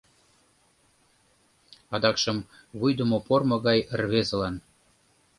[1.95, 2.37] Адакшым—
[2.79, 4.55] вуйдымо пормо гай рвезылан.